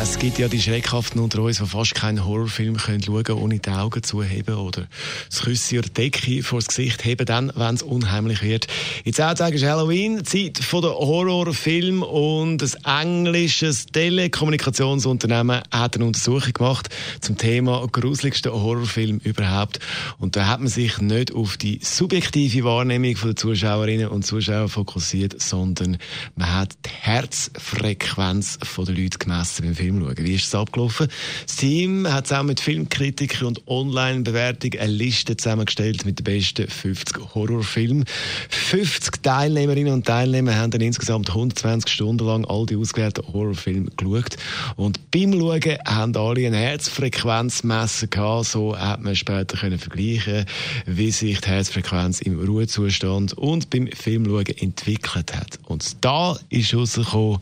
Es 0.00 0.18
gibt 0.18 0.38
ja 0.38 0.48
die 0.48 0.60
Schreckhaften 0.60 1.20
unter 1.20 1.40
uns, 1.42 1.58
die 1.58 1.66
fast 1.66 1.94
keinen 1.94 2.24
Horrorfilm 2.24 2.78
schauen 2.78 3.00
können, 3.00 3.38
ohne 3.38 3.58
die 3.58 3.70
Augen 3.70 4.02
zu 4.02 4.22
heben 4.22 4.54
oder 4.54 4.86
das 5.30 5.42
Küsse 5.42 5.78
oder 5.78 5.88
Decke 5.88 6.42
vor 6.42 6.58
das 6.58 6.68
Gesicht 6.68 7.04
heben, 7.04 7.24
dann, 7.26 7.52
wenn 7.54 7.74
es 7.74 7.82
unheimlich 7.82 8.42
wird. 8.42 8.66
In 9.04 9.12
zehn 9.12 9.34
Tagen 9.34 9.54
ist 9.54 9.64
Halloween, 9.64 10.24
Zeit 10.24 10.58
von 10.58 10.82
der 10.82 10.92
Horrorfilm 10.92 12.02
und 12.02 12.62
ein 12.82 13.06
englisches 13.06 13.86
Telekommunikationsunternehmen 13.86 15.62
hat 15.70 15.96
eine 15.96 16.04
Untersuchung 16.04 16.52
gemacht 16.52 16.88
zum 17.20 17.38
Thema 17.38 17.86
gruseligsten 17.90 18.52
Horrorfilm 18.52 19.18
überhaupt. 19.18 19.78
Und 20.18 20.36
da 20.36 20.48
hat 20.48 20.60
man 20.60 20.68
sich 20.68 20.98
nicht 20.98 21.32
auf 21.32 21.56
die 21.56 21.80
subjektive 21.82 22.64
Wahrnehmung 22.64 23.14
der 23.22 23.36
Zuschauerinnen 23.36 24.08
und 24.08 24.26
Zuschauer 24.26 24.68
fokussiert, 24.68 25.40
sondern 25.40 25.98
man 26.36 26.52
hat 26.52 26.74
die 26.84 26.90
Herzfrequenz 26.90 28.58
der 28.58 28.94
Leute 28.94 29.18
gemessen 29.18 29.64
schauen. 29.88 30.14
Wie 30.18 30.34
ist 30.34 30.46
es 30.46 30.54
abgelaufen? 30.54 31.08
Das 31.46 31.56
Team 31.56 32.06
hat 32.10 32.26
zusammen 32.26 32.48
mit 32.48 32.60
Filmkritikern 32.60 33.48
und 33.48 33.66
Online-Bewertungen 33.66 34.78
eine 34.80 34.92
Liste 34.92 35.36
zusammengestellt 35.36 36.04
mit 36.04 36.18
den 36.18 36.24
besten 36.24 36.68
50 36.68 37.34
Horrorfilmen. 37.34 38.04
50 38.48 39.22
Teilnehmerinnen 39.22 39.92
und 39.92 40.06
Teilnehmer 40.06 40.56
haben 40.56 40.70
dann 40.70 40.80
insgesamt 40.80 41.28
120 41.28 41.90
Stunden 41.90 42.26
lang 42.26 42.44
all 42.44 42.66
die 42.66 42.76
ausgewählten 42.76 43.26
Horrorfilme 43.32 43.90
geschaut. 43.96 44.36
Und 44.76 45.10
beim 45.10 45.32
Schauen 45.32 45.78
haben 45.86 46.16
alle 46.16 46.46
eine 46.46 46.56
Herzfrequenzmesser 46.56 48.06
gehabt. 48.06 48.46
So 48.46 48.76
hat 48.78 49.02
man 49.02 49.16
später 49.16 49.56
können 49.56 49.78
vergleichen, 49.78 50.44
wie 50.86 51.10
sich 51.10 51.40
die 51.40 51.48
Herzfrequenz 51.48 52.20
im 52.20 52.38
Ruhezustand 52.40 53.32
und 53.34 53.70
beim 53.70 53.88
Filmschauen 53.88 54.46
entwickelt 54.46 55.34
hat. 55.34 55.58
Und 55.64 56.04
da 56.04 56.36
ist 56.50 56.74
rausgekommen, 56.74 57.40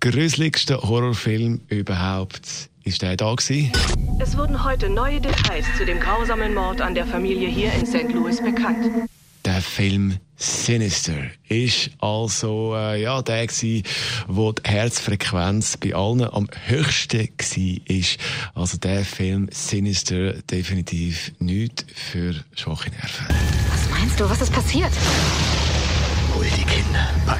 gruseligster 0.00 0.80
Horrorfilm 0.82 1.60
überhaupt. 1.68 2.70
Ist 2.82 3.02
der 3.02 3.16
da 3.16 3.34
gewesen? 3.34 3.70
Es 4.18 4.36
wurden 4.36 4.64
heute 4.64 4.88
neue 4.88 5.20
Details 5.20 5.66
zu 5.76 5.84
dem 5.84 6.00
grausamen 6.00 6.54
Mord 6.54 6.80
an 6.80 6.94
der 6.94 7.06
Familie 7.06 7.48
hier 7.48 7.72
in 7.74 7.86
St. 7.86 8.10
Louis 8.12 8.42
bekannt. 8.42 9.08
Der 9.44 9.62
Film 9.62 10.18
Sinister 10.36 11.16
ist 11.48 11.90
also 11.98 12.74
äh, 12.74 13.02
ja 13.02 13.22
der 13.22 13.46
gewesen, 13.46 13.84
wo 14.26 14.52
die 14.52 14.62
Herzfrequenz 14.68 15.76
bei 15.76 15.94
allen 15.94 16.24
am 16.24 16.48
höchsten 16.66 17.28
war. 17.28 17.96
Ist. 17.96 18.18
Also 18.54 18.78
der 18.78 19.04
Film 19.04 19.48
Sinister 19.50 20.34
definitiv 20.42 21.32
nicht 21.38 21.86
für 21.94 22.34
schwache 22.54 22.90
Nerven. 22.90 23.26
Was 23.70 23.90
meinst 23.90 24.20
du, 24.20 24.28
was 24.28 24.40
ist 24.40 24.52
passiert? 24.52 24.92
Hol 26.34 26.46
die 26.56 26.64
Kinder, 26.64 27.08
pack 27.26 27.39